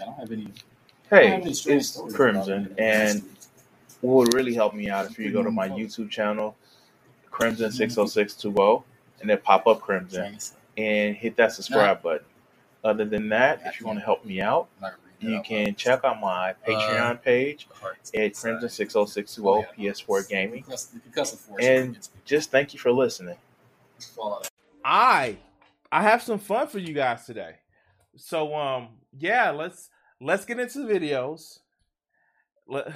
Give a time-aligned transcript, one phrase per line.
[0.00, 0.48] I don't have any.
[1.10, 3.22] Hey, it's Crimson, and
[4.00, 6.56] what would really help me out if you go to my YouTube channel,
[7.30, 8.84] Crimson six oh six two oh,
[9.20, 10.38] and then pop up Crimson
[10.76, 12.26] and hit that subscribe button.
[12.84, 14.68] Other than that, if you want to help me out,
[15.20, 17.68] you can check out my Patreon page
[18.14, 20.64] at Crimson six oh six two oh PS4 Gaming,
[21.60, 23.36] and just thank you for listening.
[24.84, 25.36] I
[25.90, 27.56] I have some fun for you guys today.
[28.16, 28.88] So um
[29.18, 31.58] yeah, let's let's get into videos.
[32.66, 32.88] Let,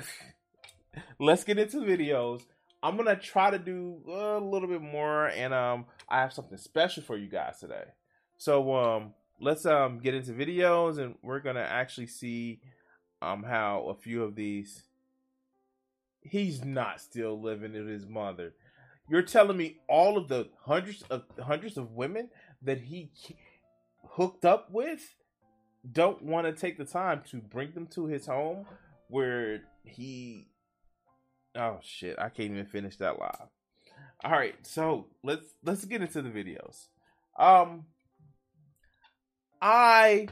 [1.19, 2.43] let's get into videos.
[2.83, 7.03] I'm gonna try to do a little bit more, and um, I have something special
[7.03, 7.85] for you guys today.
[8.39, 12.61] So um, let's um get into videos, and we're gonna actually see
[13.23, 14.85] um how a few of these.
[16.23, 18.53] He's not still living with his mother.
[19.09, 22.29] You're telling me all of the hundreds of hundreds of women
[22.63, 23.11] that he
[24.11, 25.15] hooked up with
[25.91, 28.67] don't want to take the time to bring them to his home
[29.09, 30.49] where he
[31.57, 33.49] oh shit i can't even finish that live.
[34.23, 36.89] All right so let's let's get into the videos.
[37.39, 37.87] Um
[39.63, 40.29] i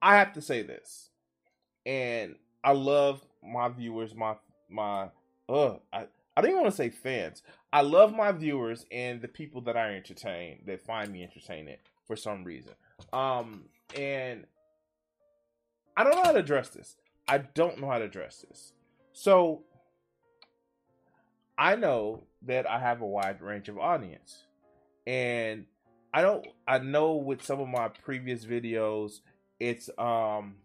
[0.00, 1.10] i have to say this
[1.84, 4.36] and i love my viewers my
[4.70, 5.08] my
[5.48, 6.06] uh i
[6.38, 7.42] I don't even want to say fans.
[7.72, 11.78] I love my viewers and the people that I entertain that find me entertaining
[12.08, 12.72] for some reason.
[13.12, 14.46] Um, and
[15.96, 16.96] I don't know how to address this.
[17.28, 18.72] I don't know how to address this.
[19.12, 19.62] So
[21.56, 24.44] I know that I have a wide range of audience.
[25.06, 25.66] And
[26.12, 29.20] I don't I know with some of my previous videos
[29.60, 30.56] it's um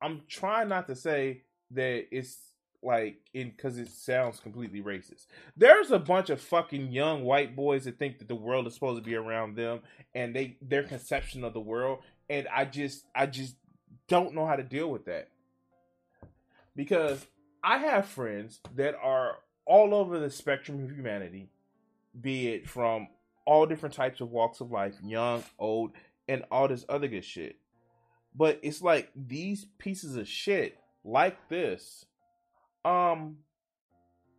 [0.00, 1.42] I'm trying not to say
[1.72, 2.47] that it's
[2.82, 5.26] like in because it sounds completely racist.
[5.56, 9.02] There's a bunch of fucking young white boys that think that the world is supposed
[9.02, 9.80] to be around them
[10.14, 12.00] and they their conception of the world
[12.30, 13.56] and I just I just
[14.08, 15.28] don't know how to deal with that.
[16.76, 17.26] Because
[17.62, 21.50] I have friends that are all over the spectrum of humanity,
[22.18, 23.08] be it from
[23.44, 25.92] all different types of walks of life, young, old,
[26.28, 27.56] and all this other good shit.
[28.34, 32.04] But it's like these pieces of shit like this
[32.84, 33.36] um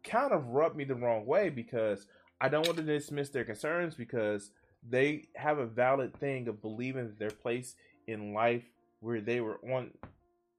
[0.04, 2.08] kind of rubbed me the wrong way because
[2.42, 4.52] I don't want to dismiss their concerns because
[4.88, 7.76] they have a valid thing of believing that their place
[8.08, 8.64] in life
[9.02, 9.92] where they were on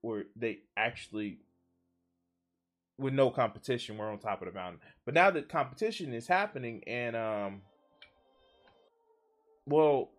[0.03, 1.39] where they actually
[2.99, 4.81] with no competition were on top of the mountain.
[5.07, 7.63] But now that competition is happening and um
[9.67, 10.11] well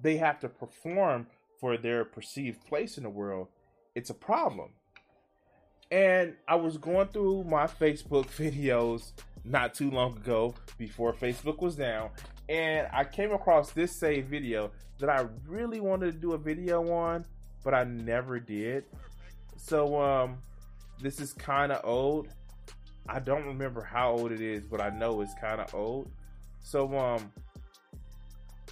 [0.00, 1.28] they have to perform
[1.60, 3.46] for their perceived place in the world,
[3.94, 4.70] it's a problem
[5.92, 9.12] and I was going through my Facebook videos
[9.44, 12.10] not too long ago before Facebook was down,
[12.48, 16.90] and I came across this same video that I really wanted to do a video
[16.92, 17.26] on,
[17.62, 18.84] but I never did.
[19.56, 20.38] So um
[21.00, 22.28] this is kind of old.
[23.08, 26.10] I don't remember how old it is, but I know it's kind of old.
[26.62, 27.32] So um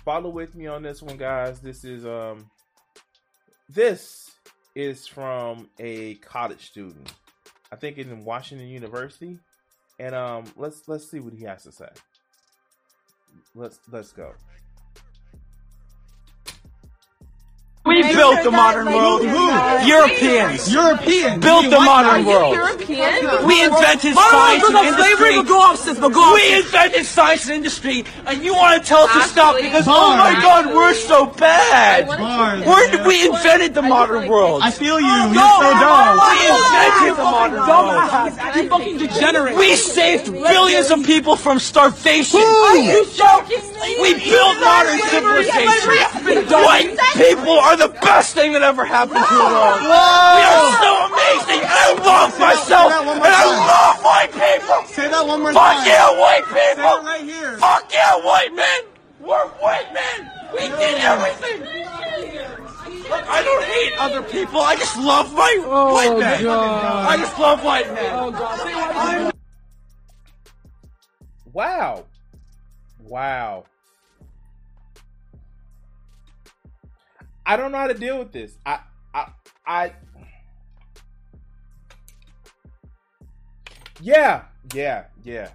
[0.05, 1.61] follow with me on this one guys.
[1.61, 2.51] This is um
[3.69, 4.31] this
[4.75, 7.13] is from a college student.
[7.73, 9.39] I think in Washington University.
[9.99, 11.89] And um let's let's see what he has to say.
[13.55, 14.33] Let's let's go.
[18.01, 19.23] We built the modern world.
[19.23, 19.47] Who?
[19.87, 20.73] Europeans.
[20.73, 21.43] Europeans.
[21.43, 22.55] Built the modern world.
[22.55, 23.47] European?
[23.47, 25.37] We invented science and industry.
[25.37, 28.81] will go off, sis, will go off, We invented science and industry, and you want
[28.81, 32.09] to tell us to stop because, oh my God, we're so bad.
[32.09, 34.63] We're, we invented the modern world.
[34.63, 35.07] I feel you.
[35.07, 36.19] No, You're so dumb.
[36.31, 37.71] We invented the modern world.
[37.71, 38.57] Dumbass.
[38.57, 39.57] You fucking degenerate.
[39.57, 42.41] We saved billions of people from starvation.
[42.41, 43.97] Are you joking me?
[44.01, 46.47] We built modern civilization.
[46.51, 49.81] White people are the best thing that ever happened to the world.
[49.83, 53.67] We are so amazing, and I love myself, that one and more I time.
[53.67, 54.81] love white people.
[54.95, 55.77] Say that one more Fuck time.
[55.77, 57.03] Fuck yeah, white Say it people.
[57.05, 57.59] right here.
[57.59, 58.81] Fuck yeah, white men.
[59.21, 60.31] We're white men.
[60.53, 61.67] We did everything.
[63.13, 64.61] I don't hate other people.
[64.61, 66.47] I just love my oh, white men.
[66.47, 68.13] I just love white men.
[68.13, 69.33] Oh,
[71.53, 72.05] wow.
[73.05, 73.65] Wow.
[77.51, 78.57] I don't know how to deal with this.
[78.65, 78.79] I
[79.13, 79.27] I
[79.67, 79.93] I
[84.01, 85.49] Yeah, yeah, yeah.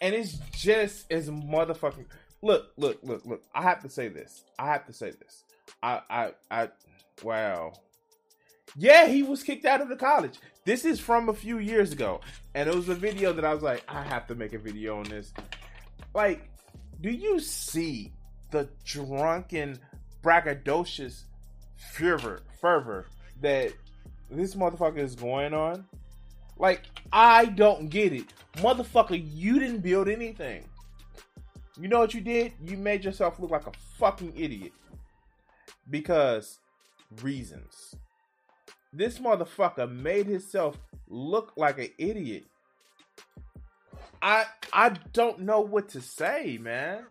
[0.00, 2.06] And it's just as motherfucking
[2.40, 3.42] look, look, look, look.
[3.52, 4.44] I have to say this.
[4.60, 5.42] I have to say this.
[5.82, 6.68] I I I
[7.24, 7.72] wow.
[8.76, 10.38] Yeah, he was kicked out of the college.
[10.64, 12.20] This is from a few years ago.
[12.54, 15.00] And it was a video that I was like, I have to make a video
[15.00, 15.32] on this.
[16.14, 16.48] Like,
[17.00, 18.12] do you see
[18.52, 19.80] the drunken,
[20.22, 21.24] braggadocious
[21.92, 23.06] fervor, fervor
[23.40, 23.72] that
[24.30, 25.84] this motherfucker is going on?
[26.56, 28.26] Like, I don't get it.
[28.54, 30.64] Motherfucker, you didn't build anything.
[31.80, 32.52] You know what you did?
[32.64, 34.72] You made yourself look like a fucking idiot.
[35.90, 36.58] Because
[37.22, 37.96] reasons.
[38.92, 40.76] This motherfucker made himself
[41.08, 42.44] look like an idiot.
[44.20, 47.04] I I don't know what to say, man.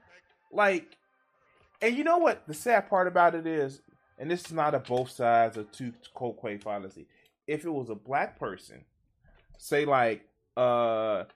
[0.52, 0.96] Like,
[1.82, 3.82] and you know what the sad part about it is,
[4.18, 7.08] and this is not a both sides of two cold quay fallacy.
[7.48, 8.86] If it was a black person,
[9.58, 10.24] say like
[10.58, 11.28] uh, a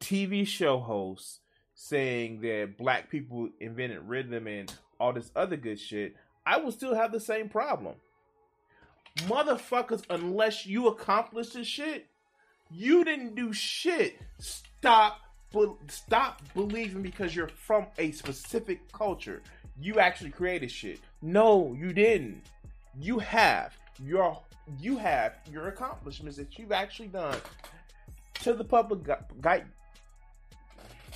[0.00, 1.40] TV show host
[1.74, 6.14] saying that black people invented rhythm and all this other good shit,
[6.46, 7.96] I would still have the same problem.
[9.22, 12.06] Motherfuckers, unless you accomplish this shit,
[12.70, 14.18] you didn't do shit.
[14.38, 15.20] Stop
[15.52, 19.42] be- stop believing because you're from a specific culture.
[19.80, 21.00] You actually created shit.
[21.20, 22.42] No, you didn't.
[22.98, 24.40] You have your
[24.78, 27.38] you have your accomplishments that you've actually done
[28.42, 29.00] to the public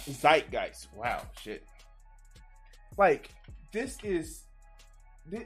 [0.07, 0.89] zeitgeist.
[0.95, 1.65] Wow, shit.
[2.97, 3.31] Like
[3.73, 4.43] this is
[5.27, 5.45] this,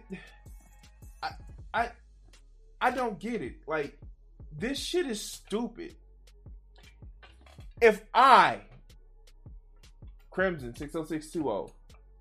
[1.23, 1.31] I
[1.75, 1.91] I
[2.81, 3.57] I don't get it.
[3.67, 3.99] Like
[4.59, 5.95] this shit is stupid.
[7.81, 8.61] If I
[10.31, 11.75] Crimson 60620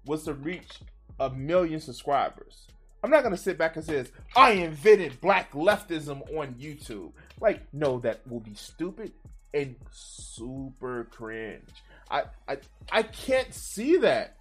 [0.06, 0.80] was to reach
[1.20, 2.68] a million subscribers,
[3.04, 4.06] I'm not gonna sit back and say
[4.36, 7.14] I invented black leftism on YouTube.
[7.40, 9.12] Like, no, that will be stupid
[9.54, 11.84] and super cringe.
[12.10, 12.58] I I
[12.92, 14.38] I can't see that.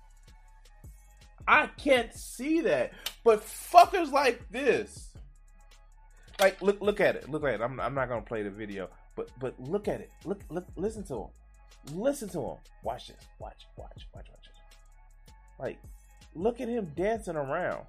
[1.49, 2.93] I can't see that.
[3.25, 5.09] But fuckers like this.
[6.39, 7.31] Like look look at it.
[7.31, 7.61] Look at it.
[7.61, 10.11] I'm I'm not gonna play the video, but but look at it.
[10.25, 11.29] Look look listen to him.
[11.95, 12.57] Listen to him.
[12.83, 13.17] Watch this.
[13.39, 14.50] Watch watch watch watch.
[15.61, 15.79] Like
[16.35, 17.85] look at him dancing around.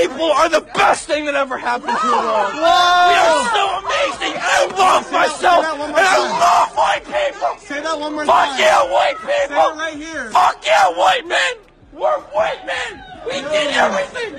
[0.00, 2.54] People are the best thing that ever happened to the world.
[2.54, 4.34] We are so amazing.
[4.38, 5.64] I love myself.
[5.64, 7.58] And I love white people.
[7.58, 8.50] Say that one more Fuck time.
[8.50, 9.48] Fuck yeah, white people.
[9.48, 10.30] Say it right here.
[10.30, 11.54] Fuck yeah, white men.
[11.92, 13.04] We're white men.
[13.26, 14.32] We did everything.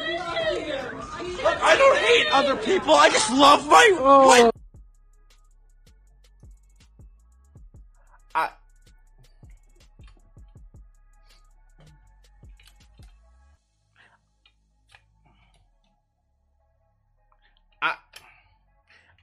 [1.44, 2.94] Look, I don't hate other people.
[2.94, 4.59] I just love my white.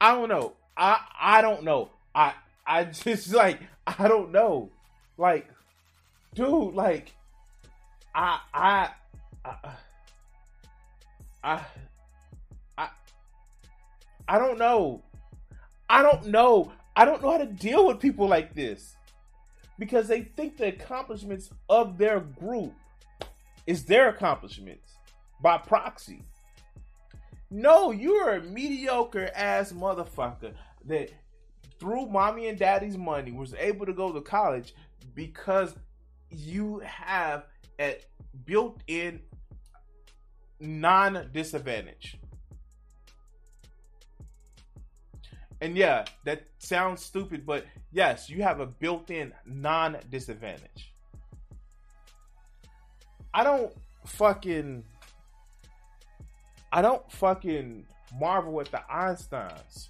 [0.07, 0.53] I don't know.
[0.77, 1.91] I I don't know.
[2.15, 3.59] I I just like
[3.89, 4.71] I don't know.
[5.19, 5.49] Like
[6.33, 7.13] dude, like
[8.15, 8.91] I I
[9.45, 9.55] I
[11.43, 11.65] I
[12.79, 12.89] I,
[14.29, 15.03] I don't know.
[15.91, 16.71] I don't know.
[16.95, 18.95] I don't know how to deal with people like this
[19.77, 22.75] because they think the accomplishments of their group
[23.67, 24.93] is their accomplishments
[25.43, 26.23] by proxy.
[27.51, 30.53] No, you're a mediocre ass motherfucker
[30.85, 31.11] that
[31.79, 34.75] through mommy and daddy's money was able to go to college
[35.15, 35.75] because
[36.31, 37.45] you have
[37.81, 37.99] a
[38.45, 39.21] built-in
[40.59, 42.19] non-disadvantage.
[45.61, 50.93] And yeah, that sounds stupid, but yes, you have a built-in non-disadvantage.
[53.33, 53.73] I don't
[54.07, 54.85] fucking
[56.77, 57.87] I don't fucking
[58.21, 59.89] marvel at the Einsteins.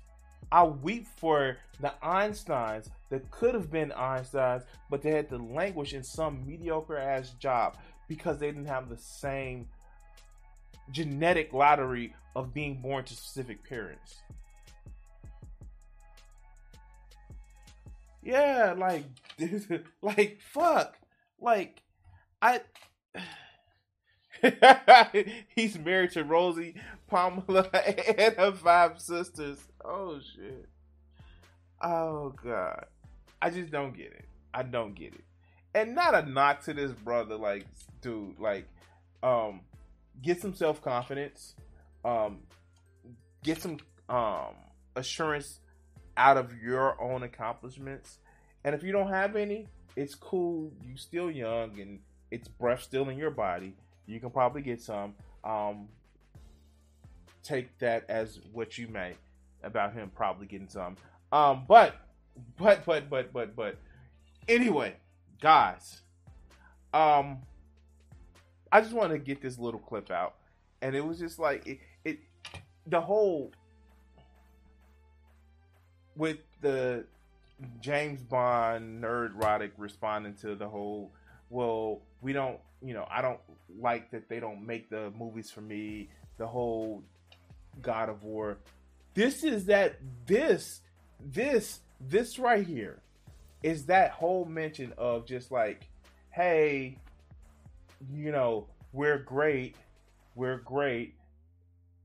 [0.52, 5.94] I weep for the Einsteins that could have been Einsteins, but they had to languish
[5.94, 7.76] in some mediocre ass job
[8.06, 9.66] because they didn't have the same
[10.92, 14.20] genetic lottery of being born to specific parents.
[18.22, 19.06] Yeah, like,
[20.02, 20.96] like fuck,
[21.40, 21.82] like,
[22.40, 22.60] I.
[25.54, 26.74] He's married to Rosie,
[27.08, 27.68] Pamela,
[28.18, 29.58] and her five sisters.
[29.84, 30.68] Oh shit.
[31.82, 32.86] Oh god.
[33.40, 34.24] I just don't get it.
[34.52, 35.24] I don't get it.
[35.74, 37.66] And not a knock to this brother, like,
[38.00, 38.66] dude, like,
[39.22, 39.60] um,
[40.22, 41.54] get some self confidence,
[42.04, 42.38] um,
[43.42, 43.78] get some
[44.08, 44.54] um
[44.94, 45.60] assurance
[46.16, 48.18] out of your own accomplishments.
[48.64, 50.72] And if you don't have any, it's cool.
[50.82, 52.00] You still young and
[52.30, 53.74] it's breath still in your body.
[54.06, 55.14] You can probably get some.
[55.44, 55.88] Um,
[57.42, 59.14] take that as what you may
[59.62, 60.96] about him probably getting some.
[61.32, 61.94] Um, but,
[62.56, 63.76] but, but, but, but, but,
[64.48, 64.96] anyway,
[65.40, 66.00] guys,
[66.92, 67.38] um,
[68.72, 70.34] I just want to get this little clip out,
[70.82, 72.18] and it was just like it, it
[72.86, 73.52] the whole
[76.16, 77.04] with the
[77.80, 81.12] James Bond nerd Roddick responding to the whole,
[81.50, 83.40] well, we don't, you know, I don't
[83.80, 86.09] like that they don't make the movies for me.
[86.38, 87.02] The whole
[87.80, 88.59] God of War.
[89.14, 90.83] This is that this
[91.21, 93.00] this this right here
[93.62, 95.88] is that whole mention of just like,
[96.30, 96.99] hey,
[98.12, 99.76] you know, we're great,
[100.35, 101.14] we're great.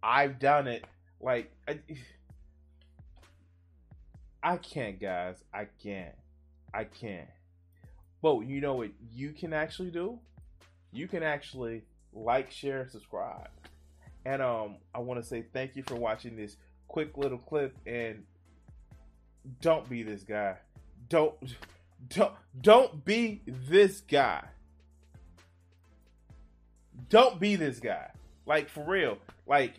[0.01, 0.85] I've done it.
[1.19, 1.79] Like, I,
[4.41, 5.35] I can't, guys.
[5.53, 6.15] I can't.
[6.73, 7.29] I can't.
[8.21, 10.19] But you know what you can actually do?
[10.91, 11.83] You can actually
[12.13, 13.49] like, share, subscribe.
[14.25, 16.57] And um, I want to say thank you for watching this
[16.87, 17.75] quick little clip.
[17.85, 18.23] And
[19.61, 20.57] don't be this guy.
[21.09, 21.33] Don't
[22.09, 24.43] don't don't be this guy.
[27.09, 28.11] Don't be this guy.
[28.45, 29.17] Like for real.
[29.47, 29.73] Like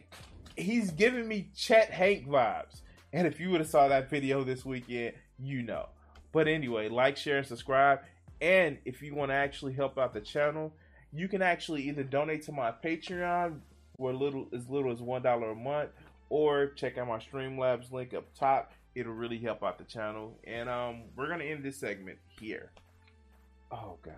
[0.56, 2.80] he's giving me Chet Hank vibes.
[3.12, 5.88] And if you would have saw that video this weekend, you know.
[6.32, 8.00] But anyway, like, share, and subscribe.
[8.40, 10.74] And if you want to actually help out the channel,
[11.12, 13.60] you can actually either donate to my Patreon
[13.96, 15.90] for little as little as one dollar a month,
[16.28, 18.72] or check out my Streamlabs link up top.
[18.94, 20.38] It'll really help out the channel.
[20.44, 22.70] And um, we're gonna end this segment here.
[23.70, 24.14] Oh god.